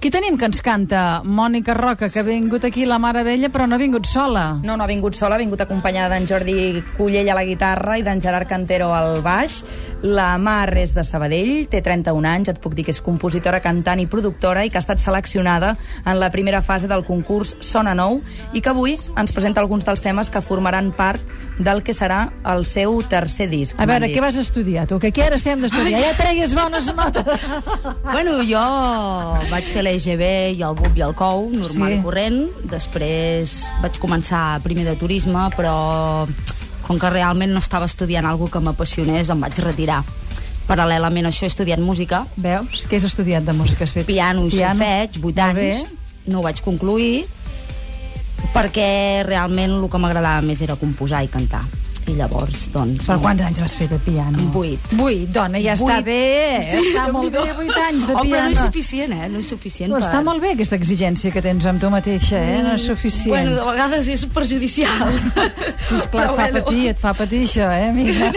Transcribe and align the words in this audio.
Qui 0.00 0.08
tenim 0.08 0.38
que 0.40 0.46
ens 0.48 0.62
canta? 0.64 1.20
Mònica 1.28 1.74
Roca, 1.76 2.06
que 2.08 2.22
ha 2.22 2.24
vingut 2.24 2.62
aquí 2.64 2.86
la 2.88 2.96
Mare 2.96 3.20
Vella, 3.20 3.50
però 3.52 3.66
no 3.68 3.76
ha 3.76 3.80
vingut 3.82 4.06
sola. 4.08 4.54
No, 4.64 4.72
no 4.72 4.86
ha 4.86 4.88
vingut 4.88 5.12
sola, 5.12 5.36
ha 5.36 5.42
vingut 5.42 5.60
acompanyada 5.60 6.14
d'en 6.14 6.24
Jordi 6.24 6.80
Cullell 6.96 7.28
a 7.28 7.34
la 7.36 7.42
guitarra 7.44 7.98
i 8.00 8.04
d'en 8.06 8.22
Gerard 8.24 8.48
Cantero 8.48 8.88
al 8.96 9.20
baix. 9.20 9.58
La 10.00 10.38
Mar 10.40 10.72
és 10.80 10.94
de 10.96 11.04
Sabadell, 11.04 11.66
té 11.68 11.82
31 11.84 12.30
anys, 12.30 12.48
et 12.48 12.62
puc 12.64 12.72
dir 12.72 12.86
que 12.86 12.94
és 12.96 13.02
compositora, 13.04 13.60
cantant 13.60 14.00
i 14.00 14.08
productora 14.08 14.64
i 14.64 14.72
que 14.72 14.80
ha 14.80 14.86
estat 14.86 15.04
seleccionada 15.04 15.74
en 16.06 16.16
la 16.16 16.32
primera 16.32 16.62
fase 16.64 16.88
del 16.88 17.04
concurs 17.04 17.52
Sona 17.60 17.92
Nou 17.92 18.22
i 18.56 18.64
que 18.64 18.72
avui 18.72 18.96
ens 18.96 19.36
presenta 19.36 19.60
alguns 19.60 19.84
dels 19.84 20.00
temes 20.00 20.32
que 20.32 20.40
formaran 20.40 20.94
part 20.96 21.20
del 21.60 21.82
que 21.84 21.92
serà 21.92 22.30
el 22.48 22.64
seu 22.64 23.02
tercer 23.04 23.50
disc. 23.52 23.76
A 23.78 23.84
veure, 23.86 24.08
què 24.08 24.20
vas 24.24 24.36
estudiar, 24.40 24.86
tu? 24.88 24.96
Que 24.98 25.10
aquí 25.12 25.20
ara 25.20 25.36
estem 25.36 25.60
d'estudiar. 25.60 26.00
Ja 26.00 26.14
tregues 26.16 26.54
bones 26.56 26.88
notes. 26.96 27.26
Bueno, 28.10 28.38
jo 28.48 28.60
vaig 29.52 29.68
fer 29.70 29.84
l'EGB 29.84 30.24
i 30.56 30.62
el 30.66 30.74
BUP 30.78 30.96
i 30.98 31.04
el 31.06 31.12
COU, 31.14 31.50
normal 31.52 31.92
Sí. 31.92 31.98
i 31.98 32.02
corrent. 32.02 32.40
Després 32.72 33.58
vaig 33.84 33.98
començar 34.02 34.60
primer 34.64 34.84
de 34.88 34.96
turisme, 34.98 35.46
però 35.56 36.26
com 36.86 36.98
que 36.98 37.10
realment 37.12 37.52
no 37.54 37.60
estava 37.62 37.86
estudiant 37.86 38.26
alguna 38.26 38.50
que 38.50 38.60
m'apassionés, 38.64 39.30
em 39.30 39.40
vaig 39.44 39.60
retirar. 39.62 40.00
Paral·lelament 40.66 41.26
a 41.26 41.30
això 41.30 41.44
he 41.46 41.50
estudiat 41.50 41.80
música, 41.82 42.24
Veus? 42.36 42.84
Què 42.90 42.96
has 42.98 43.06
estudiat 43.08 43.44
de 43.46 43.52
música? 43.52 43.84
Has 43.84 43.92
fet? 43.94 44.06
piano 44.06 44.46
i 44.46 44.50
solfeig, 44.54 45.18
8 45.18 45.22
Molt 45.22 45.36
bé. 45.58 45.70
anys. 45.76 45.86
No 46.26 46.40
ho 46.40 46.42
vaig 46.42 46.60
concluir 46.62 47.26
perquè 48.54 49.22
realment 49.26 49.78
el 49.78 49.86
que 49.90 50.02
m'agradava 50.02 50.42
més 50.46 50.62
era 50.64 50.78
composar 50.80 51.24
i 51.24 51.32
cantar. 51.32 51.64
I 52.08 52.14
llavors, 52.16 52.64
doncs... 52.72 53.04
Per 53.06 53.16
quants 53.22 53.42
anys 53.44 53.60
vas 53.62 53.74
fer 53.78 53.86
de 53.90 53.98
piano? 54.02 54.40
Vuit. 54.54 54.86
Vuit, 54.98 55.28
dona, 55.30 55.60
ja 55.62 55.74
està 55.76 56.00
Vuit. 56.00 56.06
bé. 56.08 56.70
Sí, 56.72 56.80
està 56.88 57.04
molt 57.12 57.30
bé, 57.34 57.42
vuit 57.58 57.76
anys 57.76 58.06
de 58.08 58.14
oh, 58.16 58.22
piano. 58.24 58.30
però 58.32 58.40
no 58.46 58.54
és 58.54 58.62
suficient, 58.64 59.12
eh? 59.14 59.28
No 59.30 59.42
és 59.42 59.50
suficient 59.52 59.92
Però 59.92 60.00
per... 60.00 60.08
està 60.08 60.22
molt 60.26 60.42
bé 60.42 60.54
aquesta 60.56 60.78
exigència 60.80 61.30
que 61.34 61.42
tens 61.44 61.68
amb 61.70 61.82
tu 61.82 61.90
mateixa, 61.92 62.40
eh? 62.40 62.56
No 62.64 62.72
és 62.78 62.86
suficient. 62.88 63.34
Bueno, 63.34 63.54
de 63.58 63.66
vegades 63.68 64.08
és 64.16 64.24
perjudicial. 64.32 65.12
Sí, 65.90 65.98
esclar, 66.00 66.08
Però 66.10 66.24
et 66.24 66.40
fa 66.40 66.46
bueno. 66.46 66.64
patir, 66.64 66.86
et 66.94 67.02
fa 67.02 67.12
patir 67.20 67.42
això, 67.46 67.68
eh, 67.74 67.90
amiga? 67.90 68.32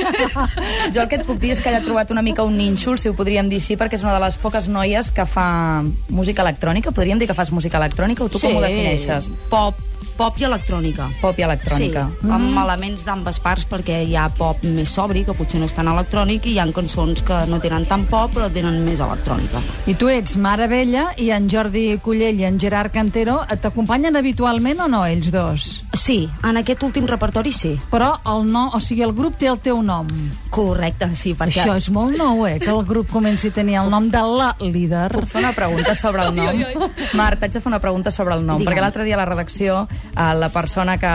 Jo 0.93 1.05
el 1.05 1.09
que 1.09 1.19
et 1.21 1.25
puc 1.27 1.39
dir 1.41 1.53
és 1.55 1.63
que 1.63 1.71
ella 1.71 1.81
ha 1.81 1.85
trobat 1.85 2.11
una 2.13 2.23
mica 2.25 2.45
un 2.45 2.57
nínxol, 2.59 2.99
si 3.01 3.09
ho 3.09 3.15
podríem 3.17 3.49
dir 3.51 3.61
així, 3.63 3.79
perquè 3.79 3.97
és 3.97 4.05
una 4.05 4.13
de 4.17 4.21
les 4.25 4.37
poques 4.43 4.67
noies 4.69 5.09
que 5.15 5.25
fa 5.29 5.47
música 6.09 6.45
electrònica. 6.45 6.93
Podríem 6.93 7.21
dir 7.21 7.31
que 7.31 7.37
fas 7.37 7.51
música 7.55 7.81
electrònica 7.81 8.27
o 8.27 8.29
tu 8.29 8.43
com 8.43 8.59
ho 8.59 8.63
defineixes? 8.63 9.31
Pop, 9.49 9.79
pop 10.17 10.37
i 10.39 10.47
electrònica. 10.47 11.09
Pop 11.21 11.39
i 11.39 11.45
electrònica. 11.45 12.05
Sí, 12.21 12.29
amb 12.31 12.57
elements 12.63 13.05
d'ambes 13.07 13.39
parts 13.43 13.67
perquè 13.69 14.01
hi 14.07 14.15
ha 14.19 14.27
pop 14.33 14.63
més 14.63 14.91
sobri, 14.93 15.23
que 15.27 15.35
potser 15.37 15.59
no 15.61 15.67
és 15.69 15.75
tan 15.75 15.89
electrònic, 15.91 16.47
i 16.47 16.55
hi 16.55 16.59
ha 16.61 16.67
cançons 16.73 17.23
que 17.25 17.43
no 17.49 17.59
tenen 17.63 17.85
tant 17.89 18.05
pop, 18.09 18.31
però 18.33 18.49
tenen 18.53 18.81
més 18.85 19.01
electrònica. 19.03 19.61
I 19.89 19.95
tu 19.99 20.09
ets 20.11 20.37
Mare 20.41 20.67
Vella 20.71 21.09
i 21.17 21.29
en 21.35 21.49
Jordi 21.51 21.85
Cullell 22.03 22.39
i 22.41 22.47
en 22.47 22.59
Gerard 22.61 22.93
Cantero 22.93 23.41
t'acompanyen 23.61 24.15
habitualment 24.19 24.81
o 24.83 24.87
no, 24.91 25.03
ells 25.05 25.29
dos? 25.33 25.67
Sí, 25.97 26.23
en 26.43 26.59
aquest 26.59 26.83
últim 26.83 27.05
repertori 27.09 27.53
sí. 27.55 27.73
Però 27.91 28.13
el 28.33 28.47
no, 28.51 28.69
o 28.73 28.79
sigui, 28.83 29.03
el 29.05 29.13
grup 29.15 29.37
té 29.39 29.49
el 29.51 29.59
teu 29.63 29.81
nom. 29.85 30.07
Correcte, 30.53 31.09
sí, 31.17 31.33
perquè... 31.37 31.63
Això 31.63 31.77
és 31.79 31.89
molt 31.93 32.17
nou, 32.19 32.43
eh, 32.47 32.57
que 32.61 32.71
el 32.73 32.83
grup 32.87 33.09
comenci 33.11 33.49
a 33.51 33.55
tenir 33.55 33.79
el 33.81 33.91
nom 33.93 34.09
de 34.11 34.21
la 34.23 34.51
líder. 34.59 35.09
Puc 35.13 35.29
fer 35.31 35.43
una 35.43 35.53
pregunta 35.55 35.95
sobre 35.95 36.27
el 36.27 36.35
nom? 36.35 36.89
Marc, 37.19 37.39
t'haig 37.41 37.55
de 37.55 37.61
fer 37.63 37.71
una 37.71 37.81
pregunta 37.83 38.11
sobre 38.11 38.35
el 38.37 38.45
nom, 38.45 38.59
Digue'm. 38.59 38.69
perquè 38.69 38.83
l'altre 38.83 39.07
dia 39.07 39.17
a 39.17 39.21
la 39.23 39.29
redacció 39.29 39.87
eh, 40.15 40.33
la 40.35 40.49
persona 40.49 40.97
que, 40.97 41.13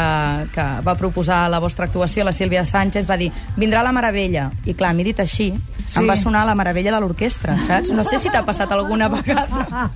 que 0.54 0.66
va 0.86 0.94
proposar 0.96 1.48
la 1.50 1.58
vostra 1.60 1.86
actuació, 1.86 2.24
la 2.24 2.32
Sílvia 2.32 2.64
Sánchez, 2.66 3.06
va 3.08 3.16
dir 3.16 3.30
vindrà 3.56 3.82
la 3.82 3.92
Meravella. 3.92 4.50
I 4.64 4.74
clar, 4.74 4.94
m'he 4.94 5.04
dit 5.04 5.20
així, 5.20 5.52
Sí. 5.88 6.00
em 6.02 6.08
va 6.10 6.16
sonar 6.20 6.44
la 6.44 6.54
Meravella 6.54 6.92
de 6.92 7.00
l'orquestra, 7.00 7.54
saps? 7.64 7.90
No 7.96 8.04
sé 8.04 8.18
si 8.18 8.28
t'ha 8.28 8.42
passat 8.44 8.70
alguna 8.72 9.08
vegada. 9.08 9.88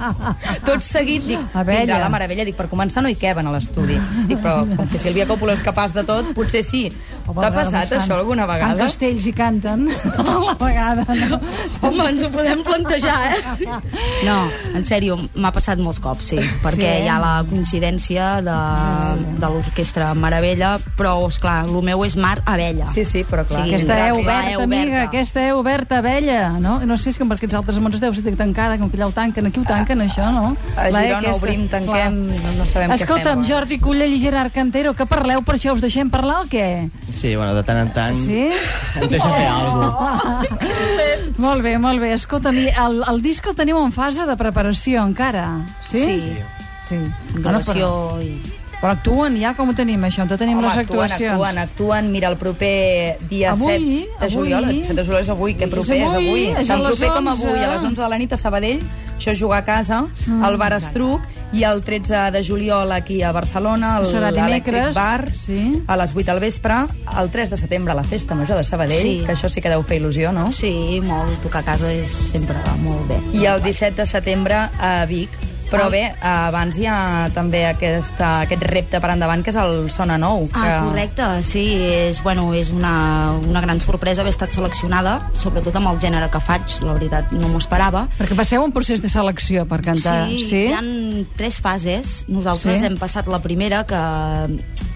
Tot 0.65 0.81
seguit 0.81 1.23
dic, 1.27 1.39
vindrà 1.67 1.99
la 2.01 2.09
Meravella. 2.09 2.45
Dic, 2.49 2.57
per 2.57 2.69
començar 2.71 3.03
no 3.05 3.11
hi 3.13 3.17
queben 3.21 3.47
a 3.47 3.53
l'estudi. 3.53 3.99
Dic, 4.29 4.39
però 4.41 4.63
com 4.77 4.89
que 4.89 4.99
Sílvia 4.99 5.27
Coppola 5.29 5.53
és 5.53 5.61
capaç 5.63 5.93
de 5.93 6.05
tot, 6.09 6.33
potser 6.35 6.63
sí. 6.65 6.87
T'ha 7.27 7.51
passat 7.53 7.89
fan- 7.91 7.99
això 8.01 8.17
alguna 8.17 8.47
Fan 8.47 8.55
vegada? 8.55 8.87
castells 8.87 9.27
i 9.27 9.33
canten 9.37 9.85
a 10.19 10.23
la 10.47 10.55
vegada, 10.59 11.05
no? 11.29 11.41
Home, 11.83 12.09
ens 12.09 12.23
ho 12.25 12.31
podem 12.33 12.63
plantejar, 12.65 13.19
eh? 13.35 13.69
No, 14.25 14.39
en 14.75 14.85
sèrio, 14.89 15.19
m'ha 15.35 15.53
passat 15.53 15.79
molts 15.79 16.01
cops, 16.01 16.33
sí, 16.33 16.41
perquè 16.65 16.81
Sí. 16.97 17.05
hi 17.05 17.09
ha 17.09 17.19
la 17.21 17.35
coincidència 17.49 18.41
de, 18.43 18.57
de 19.17 19.49
l'orquestra 19.49 20.13
Meravella, 20.15 20.79
però, 20.99 21.15
esclar, 21.29 21.65
el 21.67 21.83
meu 21.83 22.05
és 22.05 22.17
Mar 22.17 22.41
Abella. 22.45 22.87
Sí, 22.93 23.05
sí, 23.05 23.25
però 23.29 23.45
clar. 23.47 23.65
Aquesta 23.67 23.95
la- 23.95 24.07
E 24.07 24.09
la 24.09 24.15
oberta, 24.15 24.51
E 24.51 24.63
amiga, 24.63 25.03
aquesta 25.05 25.43
E 25.47 25.53
oberta, 25.53 26.01
vella, 26.01 26.51
no? 26.59 26.81
No 26.87 26.99
sé, 26.99 27.11
és 27.11 27.19
que 27.19 27.25
per 27.25 27.37
aquests 27.37 27.55
altres 27.55 27.79
mons 27.79 28.01
deu 28.01 28.15
ser 28.15 28.35
tancada, 28.37 28.79
com 28.79 28.91
que 28.91 28.97
allà 28.99 29.09
ho 29.09 29.13
tanquen, 29.13 29.47
aquí 29.47 29.61
ho 29.61 29.65
tanquen, 29.65 30.01
això, 30.01 30.31
no? 30.33 30.57
A 30.77 30.89
La 30.91 31.03
Girona 31.03 31.19
aquesta, 31.19 31.45
obrim, 31.45 31.69
tanquem, 31.69 31.93
clar. 31.93 32.11
no, 32.13 32.53
no 32.59 32.67
sabem 32.67 32.93
Escolta'm, 32.93 33.41
què 33.43 33.45
fem. 33.47 33.51
Jordi 33.53 33.79
Cullell 33.79 34.13
i 34.13 34.21
Gerard 34.21 34.53
Cantero, 34.53 34.95
que 34.95 35.07
parleu 35.07 35.43
per 35.43 35.57
això? 35.57 35.73
Us 35.75 35.81
deixem 35.81 36.11
parlar 36.11 36.43
o 36.43 36.47
què? 36.47 36.91
Sí, 37.13 37.35
bueno, 37.37 37.55
de 37.55 37.63
tant 37.63 37.79
en 37.79 37.93
tant 37.93 38.17
Sí? 38.17 38.49
ens 39.01 39.11
deixa 39.11 39.29
fer 39.29 39.47
alguna 39.47 39.93
cosa. 39.93 40.41
Molt 41.39 41.63
bé, 41.63 41.79
molt 41.79 42.01
bé. 42.01 42.13
Escolta'm, 42.15 42.57
el, 42.57 43.03
el 43.09 43.23
disc 43.23 43.47
el 43.47 43.55
teniu 43.57 43.79
en 43.83 43.93
fase 43.93 44.27
de 44.27 44.37
preparació 44.37 45.03
encara, 45.07 45.47
sí? 45.83 46.01
Sí. 46.01 46.37
Sí. 46.83 46.97
Gravació 47.39 47.89
Bueno, 48.11 48.23
i... 48.23 48.62
però, 48.83 48.91
actuen 48.97 49.37
ja, 49.41 49.55
com 49.55 49.71
ho 49.71 49.75
tenim, 49.79 50.03
això? 50.05 50.27
On 50.27 50.29
tenim 50.37 50.59
Home, 50.59 50.67
les 50.67 50.77
actuacions? 50.83 51.33
actuen, 51.33 51.59
actuen. 51.59 52.11
Mira, 52.13 52.29
el 52.29 52.37
proper 52.37 53.17
dia 53.31 53.53
Avui, 53.53 54.03
7 54.19 54.25
de 54.27 54.31
juliol, 54.35 54.65
avui. 54.65 54.81
el 54.81 54.87
7 54.87 54.95
de 55.01 55.05
juliol 55.07 55.23
és 55.23 55.29
avui, 55.31 55.55
que 55.55 55.69
proper 55.69 55.97
és 55.97 56.13
avui, 56.13 56.27
avui. 56.29 56.47
és 56.51 56.69
a 56.71 56.75
Tan 56.75 56.83
proper 56.83 57.09
com 57.15 57.27
11. 57.29 57.47
avui, 57.49 57.63
a 57.65 57.73
les 57.75 57.83
11 57.85 58.03
de 58.03 58.09
la 58.09 58.19
nit 58.19 58.33
a 58.33 58.37
Sabadell, 58.37 58.81
això 59.17 59.31
és 59.33 59.39
jugar 59.39 59.59
a 59.59 59.65
casa, 59.65 60.03
Mm. 60.27 60.43
al 60.45 60.57
bar 60.57 60.73
Estruc, 60.75 61.21
i 61.53 61.65
el 61.65 61.83
13 61.85 62.31
de 62.33 62.43
juliol 62.43 62.91
aquí 62.93 63.23
a 63.23 63.31
Barcelona, 63.31 63.97
al 63.97 64.07
Serà 64.07 64.31
l'Electric 64.33 64.65
dimecres, 64.65 64.95
Bar, 64.95 65.31
sí. 65.37 65.83
a 65.87 65.97
les 65.99 66.11
8 66.17 66.25
del 66.33 66.41
vespre, 66.41 66.75
el 67.21 67.29
3 67.31 67.51
de 67.51 67.57
setembre 67.59 67.93
a 67.93 67.95
la 67.95 68.05
Festa 68.05 68.35
Major 68.35 68.57
de 68.57 68.65
Sabadell, 68.65 69.03
Sí. 69.03 69.23
que 69.27 69.33
això 69.35 69.49
sí 69.51 69.61
que 69.61 69.69
deu 69.69 69.83
fer 69.85 70.01
il·lusió, 70.01 70.33
no? 70.33 70.51
Sí, 70.51 71.01
molt, 71.05 71.41
tocar 71.43 71.61
a 71.61 71.65
casa 71.65 71.93
és 71.93 72.09
sempre 72.11 72.57
molt 72.83 73.07
bé. 73.07 73.21
I 73.39 73.45
el 73.45 73.63
17 73.63 73.95
de 74.03 74.07
setembre 74.07 74.55
a 74.81 75.05
Vic. 75.07 75.29
Però 75.73 75.89
bé, 75.91 76.03
abans 76.21 76.77
hi 76.79 76.85
ha 76.87 77.29
també 77.35 77.65
aquesta, 77.67 78.43
aquest 78.47 78.63
repte 78.69 79.01
per 79.01 79.11
endavant, 79.15 79.43
que 79.43 79.51
és 79.55 79.57
el 79.57 79.89
Sona 79.91 80.19
Nou. 80.21 80.47
Que... 80.53 80.61
Ah, 80.61 80.83
correcte, 80.87 81.29
sí, 81.49 81.65
és, 81.89 82.21
bueno, 82.23 82.51
és 82.55 82.71
una, 82.75 83.33
una 83.41 83.61
gran 83.65 83.81
sorpresa 83.81 84.21
haver 84.23 84.35
estat 84.35 84.53
seleccionada, 84.53 85.17
sobretot 85.35 85.75
amb 85.81 85.89
el 85.95 86.01
gènere 86.03 86.29
que 86.33 86.41
faig, 86.45 86.79
la 86.85 86.95
veritat 86.99 87.33
no 87.33 87.49
m'ho 87.49 87.59
esperava. 87.63 88.07
Perquè 88.21 88.37
passeu 88.39 88.63
un 88.65 88.73
procés 88.77 89.01
de 89.03 89.09
selecció 89.13 89.65
per 89.67 89.81
cantar, 89.85 90.27
Sí, 90.29 90.45
sí? 90.51 90.63
hi 90.69 90.73
ha 90.77 90.83
tres 91.37 91.59
fases. 91.65 92.25
Nosaltres 92.29 92.81
Sí. 92.81 92.87
hem 92.87 92.99
passat 93.01 93.27
la 93.33 93.41
primera, 93.41 93.85
que 93.89 94.03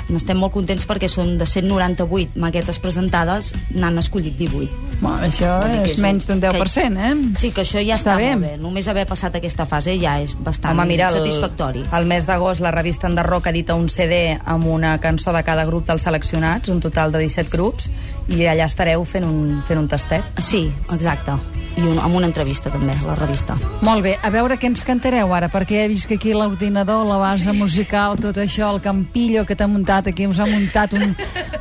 n'estem 0.08 0.38
molt 0.38 0.52
contents 0.54 0.86
perquè 0.86 1.08
són 1.10 1.36
de 1.38 1.46
198 1.46 2.38
maquetes 2.40 2.78
presentades, 2.82 3.52
n'han 3.74 3.98
escollit 3.98 4.36
18. 4.38 4.68
Bueno, 5.00 5.26
això 5.26 5.58
que 5.60 5.82
és 5.90 5.98
menys 6.00 6.26
d'un 6.28 6.40
10%, 6.40 6.96
eh? 6.96 7.14
Sí, 7.36 7.50
que 7.52 7.62
això 7.66 7.82
ja 7.84 7.96
Està 7.98 8.14
està, 8.14 8.16
bé. 8.16 8.30
molt 8.36 8.46
bé. 8.46 8.52
Només 8.62 8.88
haver 8.88 9.06
passat 9.06 9.34
aquesta 9.36 9.66
fase 9.66 9.96
ja 10.00 10.18
és 10.22 10.32
bastant 10.38 10.72
Home, 10.78 10.86
mira, 10.88 11.08
el, 11.10 11.18
satisfactori. 11.18 11.84
el 11.92 12.06
mes 12.06 12.26
d'agost 12.26 12.60
la 12.64 12.70
revista 12.70 13.06
Enderroc 13.10 13.46
edita 13.52 13.74
un 13.74 13.88
CD 13.92 14.38
amb 14.44 14.66
una 14.66 14.96
cançó 14.98 15.32
de 15.36 15.42
cada 15.44 15.66
grup 15.66 15.86
dels 15.86 16.02
seleccionats, 16.02 16.68
un 16.68 16.80
total 16.80 17.12
de 17.12 17.18
17 17.26 17.50
grups, 17.52 17.90
i 18.28 18.42
allà 18.46 18.64
estareu 18.66 19.04
fent 19.04 19.24
un, 19.26 19.62
fent 19.68 19.78
un 19.78 19.88
tastet. 19.88 20.24
Sí, 20.40 20.70
exacte. 20.92 21.36
I 21.76 21.82
un, 21.84 21.98
amb 22.00 22.14
una 22.16 22.26
entrevista 22.30 22.70
també, 22.72 22.94
a 22.96 23.06
la 23.10 23.14
revista. 23.18 23.56
Molt 23.84 24.02
bé, 24.06 24.14
a 24.22 24.30
veure 24.32 24.56
què 24.56 24.70
ens 24.70 24.84
cantareu 24.86 25.34
ara, 25.36 25.50
perquè 25.52 25.82
he 25.84 25.88
vist 25.92 26.08
que 26.08 26.16
aquí 26.16 26.32
l'ordinador, 26.32 27.04
la 27.04 27.18
base 27.20 27.52
musical, 27.52 28.16
tot 28.20 28.38
això, 28.40 28.70
el 28.72 28.80
campillo 28.80 29.44
que 29.44 29.56
t'ha 29.56 29.68
muntat 29.68 30.08
aquí, 30.08 30.26
us 30.26 30.40
ha 30.40 30.48
muntat 30.48 30.96
un, 30.96 31.12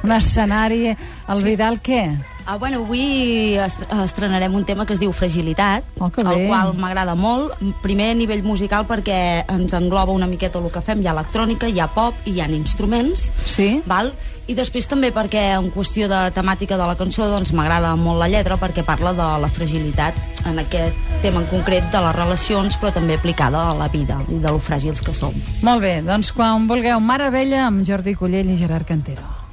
un 0.03 0.15
escenari. 0.15 0.95
El 1.27 1.43
Vidal, 1.43 1.81
què? 1.83 2.05
Ah, 2.45 2.57
bueno, 2.61 2.83
avui 2.83 3.55
est 3.57 3.81
estrenarem 4.03 4.53
un 4.53 4.63
tema 4.65 4.85
que 4.85 4.93
es 4.93 4.99
diu 5.01 5.11
Fragilitat, 5.11 5.83
Oh, 5.99 6.11
el 6.21 6.45
qual 6.47 6.75
m'agrada 6.77 7.15
molt. 7.17 7.55
Primer 7.81 8.11
a 8.13 8.17
nivell 8.17 8.43
musical 8.45 8.85
perquè 8.85 9.17
ens 9.49 9.73
engloba 9.73 10.13
una 10.13 10.29
miqueta 10.29 10.61
el 10.61 10.69
que 10.71 10.83
fem. 10.85 11.01
Hi 11.01 11.09
ha 11.09 11.15
electrònica, 11.17 11.67
hi 11.67 11.81
ha 11.81 11.89
pop 11.89 12.13
i 12.29 12.35
hi 12.37 12.41
ha 12.41 12.47
instruments. 12.53 13.31
Sí? 13.49 13.81
Val? 13.89 14.13
I 14.45 14.53
després 14.53 14.85
també 14.85 15.09
perquè 15.09 15.41
en 15.55 15.71
qüestió 15.73 16.05
de 16.11 16.19
temàtica 16.35 16.77
de 16.77 16.85
la 16.85 16.97
cançó 16.99 17.25
doncs 17.31 17.53
m'agrada 17.57 17.95
molt 17.97 18.21
la 18.21 18.27
lletra 18.29 18.59
perquè 18.61 18.83
parla 18.85 19.13
de 19.17 19.29
la 19.41 19.49
fragilitat 19.49 20.19
en 20.45 20.61
aquest 20.61 20.99
tema 21.23 21.41
en 21.41 21.47
concret 21.49 21.87
de 21.89 22.03
les 22.05 22.15
relacions 22.17 22.77
però 22.77 22.93
també 22.93 23.17
aplicada 23.17 23.63
a 23.71 23.73
la 23.77 23.89
vida 23.89 24.19
i 24.29 24.37
de 24.37 24.51
lo 24.51 24.61
fràgils 24.61 25.01
que 25.01 25.15
som. 25.17 25.33
Molt 25.65 25.81
bé, 25.81 25.95
doncs 26.05 26.29
quan 26.35 26.69
vulgueu 26.69 27.01
Mare 27.01 27.31
Vella 27.33 27.65
amb 27.71 27.81
Jordi 27.87 28.13
Cullell 28.13 28.53
i 28.53 28.59
Gerard 28.61 28.85
Cantero. 28.85 29.44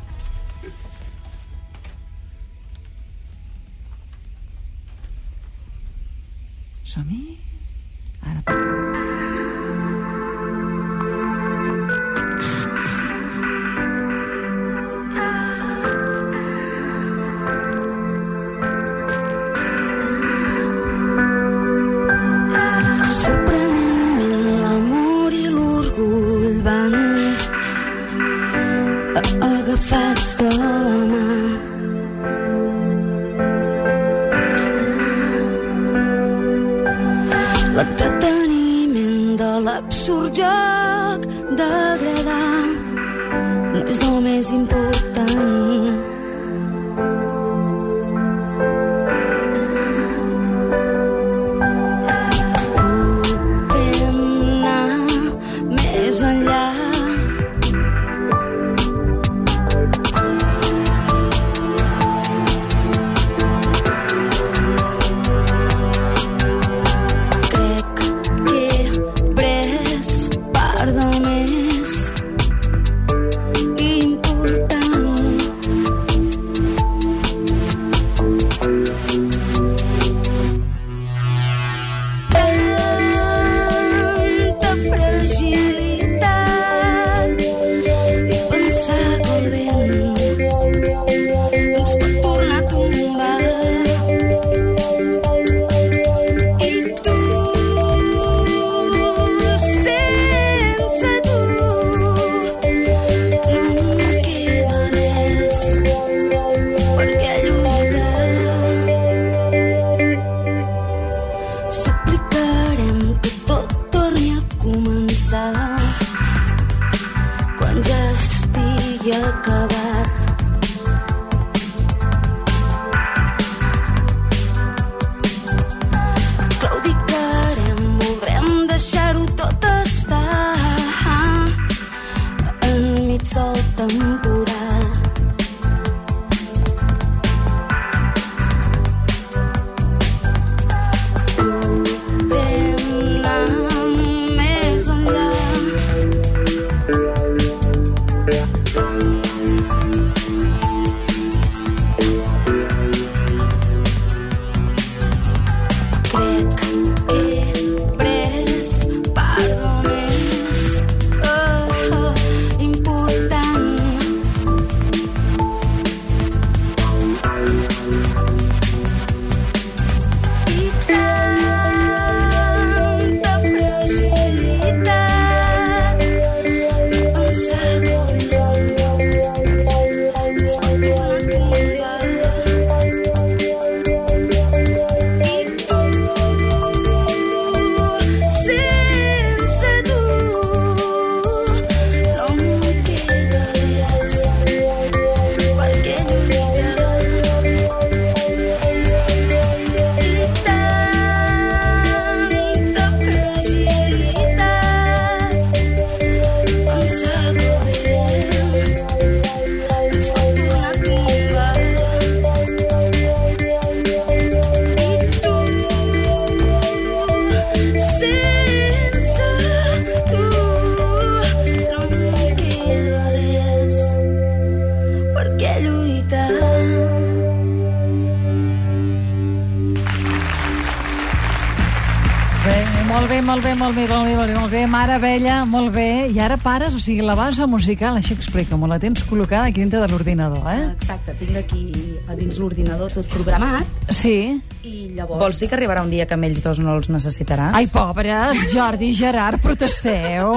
Bé, 233.13 233.21
molt 233.23 233.45
bé, 233.45 233.55
molt 233.55 233.75
bé, 233.77 233.85
molt 233.89 234.07
bé, 234.07 234.15
molt 234.17 234.29
bé, 234.29 234.35
molt 234.39 234.51
bé. 234.53 234.61
Mare 234.67 234.99
Vella, 235.03 235.45
molt 235.45 235.73
bé. 235.75 236.09
I 236.13 236.19
ara 236.23 236.37
pares, 236.41 236.73
o 236.75 236.79
sigui, 236.81 237.03
la 237.05 237.15
base 237.19 237.45
musical, 237.47 237.97
això 237.99 238.15
explica-m'ho, 238.17 238.67
la 238.71 238.79
tens 238.81 239.03
col·locada 239.09 239.49
aquí 239.51 239.61
dintre 239.61 239.81
de 239.83 239.89
l'ordinador, 239.91 240.41
eh? 240.49 240.71
Exacte, 240.73 241.15
tinc 241.21 241.37
aquí 241.37 241.65
a 242.09 242.17
dins 242.17 242.39
l'ordinador 242.41 242.91
tot 242.93 243.07
programat 243.13 243.69
Sí. 243.93 244.41
i 244.65 244.89
llavors... 244.97 245.21
Vols 245.21 245.41
dir 245.43 245.49
que 245.51 245.57
arribarà 245.59 245.83
un 245.85 245.91
dia 245.93 246.07
que 246.07 246.15
amb 246.17 246.25
ells 246.31 246.41
dos 246.45 246.59
no 246.63 246.77
els 246.79 246.89
necessitaràs? 246.93 247.53
Ai, 247.59 247.67
pobres, 247.73 248.47
Jordi 248.55 248.91
i 248.93 248.97
Gerard, 248.97 249.43
protesteu. 249.45 250.33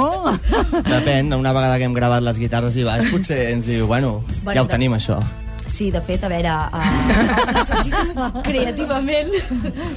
Depèn, 0.83 1.31
una 1.37 1.53
vegada 1.55 1.77
que 1.79 1.87
hem 1.87 1.95
gravat 1.95 2.23
les 2.27 2.39
guitarres 2.41 2.75
i 2.75 2.83
baix, 2.87 3.07
potser 3.13 3.51
ens 3.53 3.65
diu, 3.71 3.87
bueno, 3.87 4.19
Bueno, 4.43 4.55
ja 4.59 4.61
ho 4.63 4.67
de- 4.67 4.75
tenim, 4.75 4.93
això. 4.99 5.21
Sí, 5.67 5.89
de 5.91 5.99
fet, 6.05 6.23
a 6.23 6.29
veure, 6.29 6.51
uh, 6.71 7.53
necessito 7.55 8.27
creativament. 8.45 9.31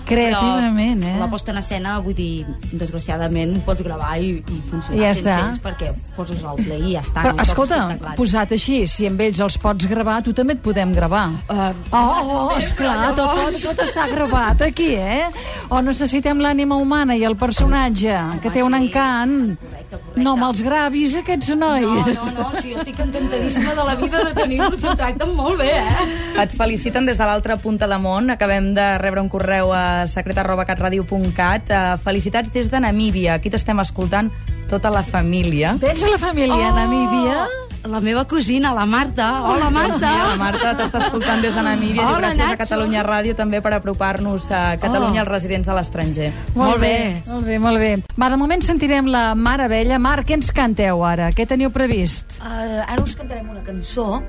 Creativament, 0.08 1.02
Però 1.02 1.14
eh? 1.14 1.18
La 1.20 1.28
posta 1.30 1.52
en 1.52 1.60
escena, 1.60 1.98
vull 2.04 2.16
dir, 2.16 2.46
desgraciadament, 2.72 3.58
pots 3.66 3.84
gravar 3.84 4.14
i, 4.20 4.38
i 4.40 4.60
funcionar 4.70 4.96
I 4.96 5.02
ja 5.02 5.12
sense 5.14 5.28
està. 5.28 5.36
ells 5.48 5.60
perquè 5.64 5.90
poses 6.16 6.40
el 6.42 6.62
play 6.64 6.82
i 6.90 6.94
ja 6.96 7.02
està. 7.04 7.26
Però, 7.26 7.34
no 7.36 7.44
escolta, 7.44 8.14
posat 8.18 8.54
així, 8.56 8.80
si 8.90 9.06
amb 9.08 9.20
ells 9.26 9.42
els 9.44 9.58
pots 9.60 9.88
gravar, 9.90 10.20
tu 10.26 10.32
també 10.36 10.56
et 10.58 10.62
podem 10.64 10.94
gravar. 10.96 11.26
Uh, 11.48 11.68
Oh, 11.92 12.48
oh 12.52 12.56
esclar, 12.58 13.12
tot, 13.16 13.30
tot, 13.38 13.56
tot 13.62 13.80
està 13.84 14.06
gravat 14.10 14.60
aquí, 14.66 14.90
eh? 14.96 15.28
O 15.72 15.80
necessitem 15.84 16.40
l'ànima 16.42 16.76
humana 16.80 17.16
i 17.16 17.24
el 17.28 17.36
personatge, 17.38 18.14
que 18.42 18.52
té 18.54 18.62
un 18.64 18.74
sí. 18.76 18.80
encant. 18.86 19.34
Correcte, 19.60 19.96
correcte. 19.96 20.22
No 20.24 20.34
me'ls 20.40 20.62
gravis, 20.64 21.16
aquests 21.20 21.52
nois. 21.56 21.84
No, 21.86 22.04
no, 22.04 22.26
no, 22.42 22.48
sí, 22.60 22.72
jo 22.72 22.82
estic 22.82 23.00
encantadíssima 23.04 23.74
de 23.78 23.86
la 23.88 23.94
vida 24.00 24.22
de 24.28 24.34
tenir-los, 24.36 24.84
em 24.84 24.96
tracten 25.00 25.34
molt 25.38 25.57
bé, 25.58 25.72
eh? 25.76 26.42
Et 26.42 26.52
feliciten 26.54 27.06
des 27.06 27.18
de 27.18 27.26
l'altra 27.26 27.56
punta 27.58 27.86
de 27.90 27.98
món. 27.98 28.30
Acabem 28.30 28.72
de 28.76 28.86
rebre 29.02 29.20
un 29.20 29.28
correu 29.28 29.72
a 29.74 30.06
secret.catradio.cat. 30.06 31.70
Uh, 31.70 31.98
felicitats 32.02 32.52
des 32.54 32.70
de 32.70 32.80
Namíbia. 32.80 33.34
Aquí 33.38 33.50
t'estem 33.50 33.78
escoltant 33.82 34.30
tota 34.70 34.90
la 34.90 35.02
família. 35.02 35.76
Tens 35.80 36.04
la 36.08 36.18
família 36.18 36.68
a 36.70 36.76
Namíbia? 36.76 37.46
La 37.88 38.00
meva 38.02 38.24
cosina, 38.26 38.72
la 38.74 38.84
Marta. 38.86 39.28
Hola, 39.46 39.68
Marta. 39.70 39.98
Mira, 40.10 40.24
la 40.32 40.36
Marta 40.36 40.72
t'està 40.76 40.98
escoltant 41.04 41.40
des 41.40 41.54
de 41.54 41.62
Namíbia 41.62 42.02
i 42.02 42.04
Hola, 42.04 42.18
gràcies 42.26 42.42
a 42.42 42.48
Nacho. 42.50 42.58
Catalunya 42.64 43.04
Ràdio 43.06 43.36
també 43.38 43.60
per 43.62 43.72
apropar-nos 43.76 44.50
a 44.50 44.76
Catalunya 44.82 45.22
Oh. 45.22 45.24
als 45.24 45.28
residents 45.30 45.68
a 45.68 45.74
l'estranger. 45.78 46.32
Molt 46.54 46.80
bé. 46.82 47.22
Molt 47.26 47.46
bé, 47.46 47.58
molt 47.58 47.78
bé. 47.78 47.92
Va, 48.18 48.28
de 48.30 48.36
moment 48.36 48.60
sentirem 48.62 49.06
la 49.06 49.34
Mare 49.34 49.68
Vella. 49.68 49.98
Mar, 49.98 50.24
què 50.26 50.34
ens 50.34 50.50
canteu 50.52 51.04
ara? 51.06 51.30
Què 51.32 51.46
teniu 51.46 51.70
previst? 51.70 52.34
Uh, 52.42 52.82
ara 52.86 53.02
us 53.02 53.14
cantarem 53.16 53.48
una 53.48 53.62
cançó 53.62 54.22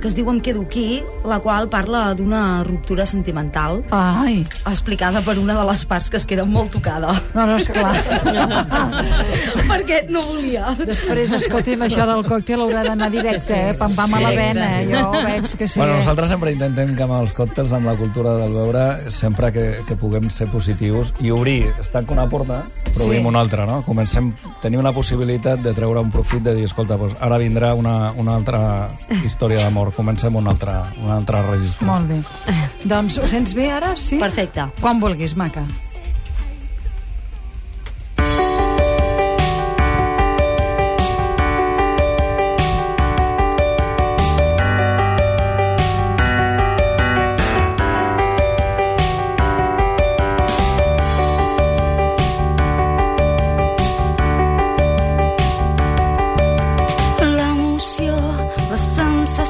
que 0.00 0.08
es 0.08 0.14
diu 0.14 0.28
Em 0.30 0.40
quedo 0.44 0.62
aquí, 0.62 1.02
la 1.24 1.38
qual 1.40 1.68
parla 1.72 2.14
d'una 2.14 2.62
ruptura 2.64 3.06
sentimental 3.06 3.82
Ai, 3.90 4.44
explicada 4.68 5.22
per 5.24 5.38
una 5.40 5.54
de 5.58 5.64
les 5.66 5.84
parts 5.88 6.10
que 6.10 6.16
es 6.20 6.26
queda 6.26 6.44
molt 6.44 6.70
tocada. 6.76 7.12
no, 7.34 7.46
no, 7.46 7.56
esclar. 7.56 7.94
perquè 9.68 10.02
no 10.12 10.22
volia. 10.26 10.72
Després, 10.78 11.32
escolti'm, 11.38 11.82
això 11.86 12.06
del 12.08 12.24
còctel 12.26 12.62
haurà 12.64 12.82
d'anar 12.86 13.08
directe, 13.12 13.56
eh? 13.70 13.74
Pam, 13.78 13.94
pam 13.96 14.14
a 14.18 14.20
la 14.22 14.30
vena. 14.36 14.66
Eh? 14.80 14.86
Jo 14.92 15.10
veig 15.12 15.48
que 15.58 15.68
sí. 15.68 15.78
Bueno, 15.80 15.96
nosaltres 15.98 16.30
sempre 16.32 16.52
intentem 16.54 16.94
que 16.96 17.04
amb 17.06 17.16
els 17.20 17.34
còctels, 17.36 17.72
amb 17.76 17.88
la 17.90 17.96
cultura 17.98 18.34
del 18.40 18.54
beure, 18.56 18.84
sempre 19.14 19.52
que, 19.54 19.66
que 19.88 19.96
puguem 20.00 20.28
ser 20.32 20.48
positius 20.52 21.12
i 21.24 21.32
obrir, 21.34 21.72
es 21.80 21.90
tanca 21.94 22.14
una 22.16 22.28
porta, 22.28 22.62
però 22.92 22.98
Sí. 22.98 23.08
obrim 23.10 23.26
una 23.30 23.40
altra, 23.40 23.64
no? 23.66 23.80
Comencem, 23.86 24.32
tenim 24.62 24.82
la 24.84 24.92
possibilitat 24.92 25.60
de 25.62 25.72
treure 25.76 26.00
un 26.02 26.10
profit 26.10 26.42
de 26.42 26.54
dir, 26.56 26.64
escolta, 26.68 26.96
doncs 26.98 27.14
ara 27.24 27.38
vindrà 27.38 27.74
una, 27.78 28.12
una 28.18 28.34
altra 28.38 28.88
història 29.24 29.62
d'amor, 29.64 29.87
comencem 29.96 30.34
un 30.38 30.48
altre, 30.50 30.74
un 31.02 31.12
altre 31.14 31.42
registre. 31.50 31.88
Molt 31.88 32.08
bé. 32.10 32.22
Doncs 32.92 33.18
ho 33.18 33.28
sents 33.30 33.54
bé 33.58 33.70
ara? 33.72 33.94
Sí? 33.96 34.20
Perfecte. 34.22 34.68
Quan 34.82 35.02
vulguis, 35.02 35.36
maca. 35.38 35.66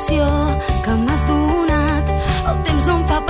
Sensació 0.08 0.82
que 0.84 0.94
m'has 1.04 1.24
donat, 1.28 2.10
el 2.48 2.62
temps 2.64 2.86
no 2.86 2.96
em 2.98 3.04
fa 3.08 3.20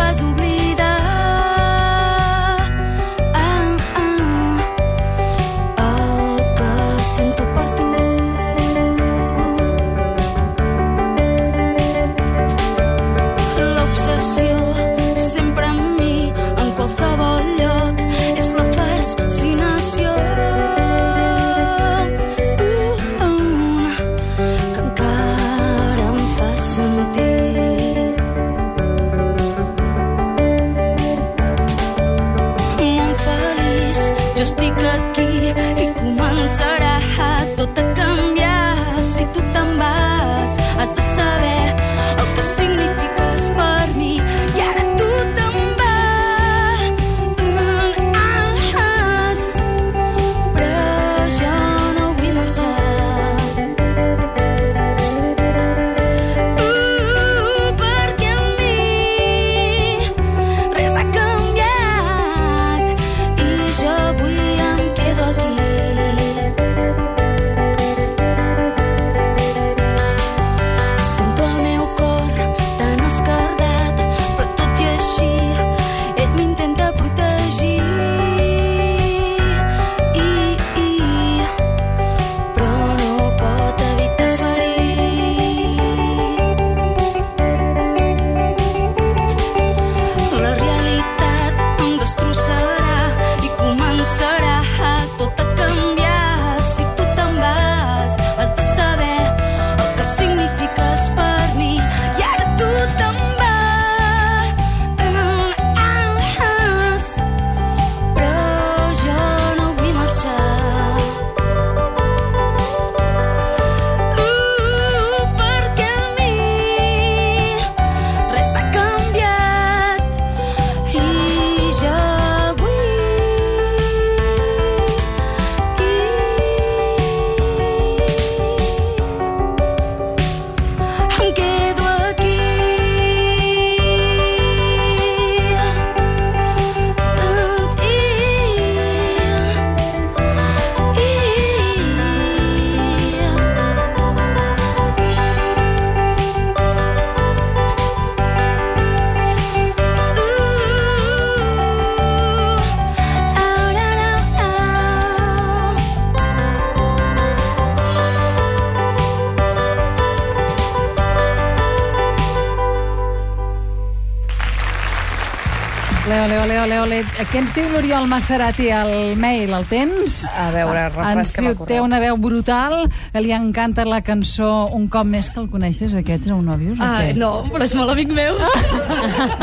Què 167.28 167.42
ens 167.42 167.52
diu 167.52 167.66
l'Oriol 167.68 168.06
Maserati 168.08 168.70
al 168.72 168.90
mail? 169.20 169.50
El 169.52 169.66
tens? 169.68 170.22
A 170.32 170.46
veure, 170.48 170.86
Ens 170.86 170.94
refresca-me 170.96 171.50
el 171.50 171.56
diu, 171.58 171.66
té 171.68 171.76
una 171.84 171.98
veu 172.00 172.16
brutal, 172.16 172.86
li 173.20 173.34
encanta 173.36 173.84
la 173.84 173.98
cançó 174.00 174.48
Un 174.72 174.86
cop 174.88 175.04
més 175.04 175.28
que 175.28 175.36
el 175.42 175.50
coneixes, 175.52 175.92
aquest 175.98 176.24
és 176.24 176.32
un 176.32 176.46
nòvios? 176.48 176.78
o 176.80 176.86
Ah, 176.86 177.02
no, 177.18 177.42
però 177.52 177.66
és 177.66 177.74
molt 177.76 177.92
amic 177.92 178.14
meu. 178.16 178.32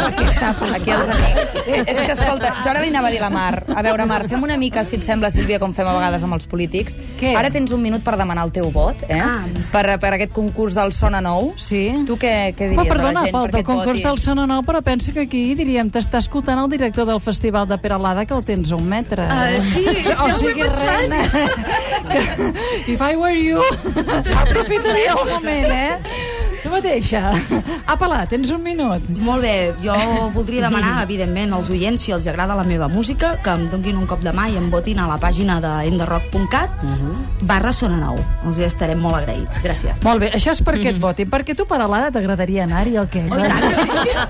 Aquí 0.02 0.26
està, 0.26 0.56
pues, 0.58 0.80
Aquí 0.80 0.96
els 0.96 1.12
amics. 1.14 1.46
És 1.86 2.00
que, 2.00 2.16
escolta, 2.16 2.56
jo 2.64 2.72
ara 2.72 2.82
li 2.82 2.90
anava 2.90 3.12
a 3.12 3.14
dir 3.14 3.20
a 3.22 3.28
la 3.28 3.30
Mar. 3.36 3.62
A 3.76 3.86
veure, 3.86 4.10
Mar, 4.10 4.24
fem 4.34 4.42
una 4.50 4.58
mica, 4.58 4.82
si 4.84 4.98
et 4.98 5.06
sembla, 5.06 5.30
Sílvia, 5.30 5.62
com 5.62 5.78
fem 5.78 5.86
a 5.86 5.94
vegades 5.94 6.26
amb 6.26 6.40
els 6.40 6.50
polítics. 6.50 6.98
Què? 7.22 7.36
Ara 7.38 7.54
tens 7.54 7.70
un 7.76 7.86
minut 7.86 8.02
per 8.02 8.18
demanar 8.18 8.48
el 8.50 8.56
teu 8.56 8.72
vot, 8.74 9.06
eh? 9.14 9.22
Ah. 9.22 9.44
Per, 9.76 9.86
per 10.02 10.14
aquest 10.18 10.34
concurs 10.34 10.74
del 10.74 10.90
Sona 10.98 11.22
Nou. 11.22 11.54
Sí? 11.62 11.84
Tu 12.10 12.18
què, 12.18 12.34
què 12.58 12.72
diries 12.74 12.82
Però 12.82 12.98
perdona, 12.98 13.22
a 13.22 13.22
la 13.22 13.30
gent 13.30 13.38
pel, 13.38 13.48
perquè 13.52 13.62
pel 13.62 13.70
concurs 13.70 14.02
voti? 14.02 14.08
del 14.10 14.20
Sona 14.26 14.50
Nou, 14.50 14.66
però 14.66 14.82
pensa 14.82 15.14
que 15.14 15.30
aquí, 15.30 15.46
diríem, 15.54 15.94
t'està 15.94 16.18
escoltant 16.26 16.66
el 16.66 16.70
director 16.74 17.06
del 17.06 17.22
Festival 17.22 17.70
de 17.70 17.75
Peralada, 17.78 18.26
que 18.26 18.34
el 18.34 18.46
tens 18.46 18.72
a 18.72 18.76
un 18.76 18.88
metre. 18.88 19.24
Ah, 19.24 19.50
sí, 19.60 19.86
ja 20.06 20.18
o 20.20 20.26
ho 20.26 20.30
he 20.30 20.34
sigui, 20.34 20.64
pensat. 20.64 21.12
if 22.94 23.02
I 23.02 23.16
were 23.16 23.36
you, 23.38 23.62
aprofitaria 24.42 25.14
el 25.14 25.26
moment, 25.30 25.72
eh? 25.72 26.15
Tu 26.66 26.72
mateixa. 26.74 27.20
Apa, 27.94 28.24
tens 28.26 28.50
un 28.50 28.64
minut. 28.66 29.04
Molt 29.22 29.44
bé, 29.46 29.52
jo 29.84 29.94
voldria 30.34 30.64
demanar, 30.66 30.96
evidentment, 31.06 31.54
als 31.54 31.70
oients, 31.70 32.02
si 32.02 32.10
els 32.16 32.26
agrada 32.32 32.56
la 32.58 32.64
meva 32.66 32.88
música, 32.90 33.36
que 33.46 33.52
em 33.54 33.68
donguin 33.70 34.00
un 34.02 34.08
cop 34.10 34.24
de 34.26 34.34
mà 34.34 34.48
i 34.50 34.58
em 34.58 34.72
votin 34.74 34.98
a 35.04 35.06
la 35.12 35.20
pàgina 35.22 35.60
de 35.62 35.70
enderrock.cat 35.92 36.82
barra 37.46 37.70
Sona 37.76 38.00
Nou. 38.02 38.18
Els 38.48 38.58
hi 38.58 38.64
estarem 38.66 38.98
molt 39.02 39.16
agraïts. 39.20 39.60
Gràcies. 39.62 40.02
Molt 40.06 40.20
bé, 40.26 40.32
això 40.34 40.52
és 40.56 40.62
perquè 40.66 40.90
et 40.96 41.00
votin. 41.02 41.30
Perquè 41.30 41.54
tu 41.58 41.66
per 41.70 41.78
Alada 41.86 42.10
t'agradaria 42.16 42.64
anar-hi 42.66 42.96
o 42.98 43.06
què? 43.14 43.22
Oh, 43.30 43.38
i 43.38 43.46
tant 43.46 43.62
que 43.62 43.76
sí. 43.78 43.86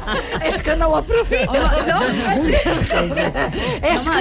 és 0.51 0.59
que 0.65 0.75
no 0.75 0.89
ho 0.91 0.95
aprofita. 0.99 1.55
Home, 1.55 1.79
no, 1.87 1.97
és 2.03 2.11
que 2.91 2.99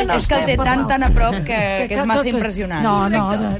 no 0.06 0.14
és 0.20 0.26
que 0.30 0.38
el 0.38 0.46
té 0.52 0.56
tan, 0.60 0.86
tan 0.86 1.02
a 1.08 1.10
prop 1.14 1.34
que, 1.42 1.58
que 1.88 1.90
és 1.90 1.98
tot- 1.98 2.06
massa 2.12 2.22
tot- 2.22 2.30
impressionant. 2.36 2.82
No, 2.86 3.08
no, 3.10 3.34
no, 3.42 3.50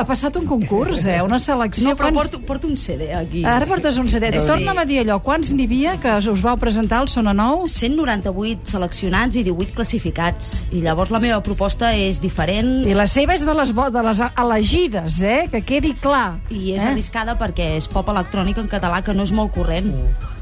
ha 0.00 0.06
passat 0.08 0.32
un 0.40 0.46
concurs, 0.48 1.04
eh? 1.04 1.20
Una 1.24 1.36
selecció. 1.42 1.84
no 1.90 1.96
però 1.98 2.08
porto, 2.16 2.40
porto 2.40 2.64
un 2.72 2.76
CD 2.80 3.12
aquí. 3.12 3.44
Ara 3.44 3.66
portes 3.68 3.97
oncedet. 3.98 4.36
Sí. 4.40 4.46
Torna'm 4.48 4.78
a 4.82 4.84
dir 4.88 5.00
allò, 5.02 5.18
quants 5.24 5.50
n'hi 5.54 5.66
havia 5.68 5.96
que 6.02 6.14
us 6.30 6.42
vau 6.44 6.56
presentar 6.60 7.00
al 7.02 7.08
Sona 7.12 7.34
Nou? 7.36 7.66
198 7.68 8.70
seleccionats 8.72 9.36
i 9.36 9.44
18 9.46 9.74
classificats. 9.76 10.64
I 10.72 10.82
llavors 10.84 11.10
la 11.14 11.20
meva 11.22 11.40
proposta 11.44 11.92
és 11.96 12.20
diferent 12.22 12.86
I 12.88 12.94
la 12.96 13.06
seva 13.10 13.34
és 13.34 13.44
de 13.46 13.54
les, 13.54 13.72
bo- 13.74 13.90
de 13.94 14.02
les 14.06 14.22
elegides, 14.36 15.20
eh? 15.22 15.48
Que 15.52 15.62
quedi 15.62 15.94
clar. 15.98 16.38
i 16.50 16.72
és 16.76 16.82
eh? 16.82 16.90
arriscada 16.92 17.36
perquè 17.38 17.74
és 17.76 17.88
pop 17.90 18.08
electrònic 18.08 18.58
en 18.58 18.68
català 18.70 19.02
que 19.04 19.14
no 19.14 19.22
és 19.26 19.32
molt 19.32 19.52
corrent. 19.54 19.92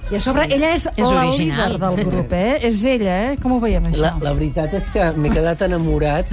I 0.06 0.14
a 0.14 0.20
sobre, 0.22 0.44
ella 0.54 0.68
és, 0.76 0.84
És 0.94 1.02
la 1.02 1.24
original. 1.26 1.72
líder 1.72 1.80
del 1.82 2.04
grup, 2.06 2.32
eh? 2.32 2.58
És 2.62 2.84
ella, 2.86 3.14
eh? 3.32 3.36
Com 3.42 3.56
ho 3.56 3.60
veiem, 3.60 3.88
això? 3.90 4.04
La, 4.04 4.12
la 4.22 4.32
veritat 4.38 4.74
és 4.78 4.86
que 4.94 5.08
m'he 5.18 5.32
quedat 5.34 5.64
enamorat 5.66 6.30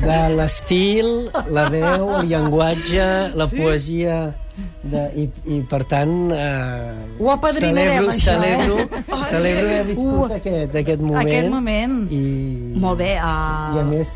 de 0.00 0.20
l'estil, 0.36 1.10
la 1.52 1.66
veu, 1.68 2.06
el 2.20 2.30
llenguatge, 2.30 3.08
la 3.36 3.46
sí? 3.50 3.58
poesia 3.60 4.16
de, 4.82 5.02
i, 5.16 5.26
i 5.56 5.60
per 5.70 5.82
tant 5.90 6.14
eh, 6.32 7.18
Ho 7.20 7.30
apadrinarem, 7.34 8.08
celebro, 8.12 8.14
això, 8.14 8.32
celebro, 8.32 8.78
eh? 8.78 9.28
celebro 9.30 9.68
haver 9.68 9.84
viscut 9.90 10.30
Uh, 10.30 10.34
aquest, 10.40 10.74
aquest 10.82 11.00
moment, 11.04 11.28
aquest 11.28 11.50
moment. 11.52 11.94
i, 12.10 12.24
Molt 12.80 12.98
bé. 12.98 13.14
i 13.14 13.20
a 13.20 13.36
Uh, 13.80 13.86
més 13.90 14.08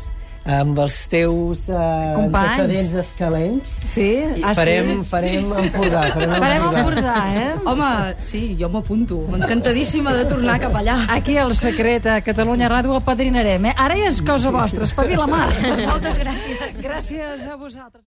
amb 0.45 0.77
els 0.77 0.95
teus 1.09 1.63
uh, 1.73 1.77
Companys. 2.13 2.59
antecedents 2.61 2.93
escalencs 3.01 3.71
Sí? 3.89 4.03
Ah, 4.45 4.51
farem, 4.53 4.91
sí? 5.01 5.07
farem 5.09 5.47
Empordà 5.57 6.03
farem, 6.13 6.35
Farem 6.43 6.65
Empordà. 6.69 7.15
Eh? 7.33 7.47
home, 7.65 7.89
sí, 8.21 8.41
jo 8.59 8.69
m'apunto. 8.69 9.17
Encantadíssima 9.39 10.13
de 10.13 10.25
tornar 10.29 10.59
cap 10.61 10.75
allà. 10.77 10.99
Aquí 11.09 11.39
al 11.41 11.55
secret 11.57 12.05
a 12.05 12.19
Catalunya 12.21 12.69
Ràdio 12.69 12.93
ho 12.93 12.99
apadrinarem, 13.01 13.65
eh? 13.71 13.73
Ara 13.75 13.97
ja 13.97 14.11
és 14.13 14.21
cosa 14.21 14.51
vostra, 14.53 14.85
espavila, 14.85 15.25
Mar. 15.25 15.49
Moltes 15.89 16.19
gràcies. 16.21 16.77
Gràcies 16.83 17.47
a 17.49 17.55
vosaltres. 17.57 18.03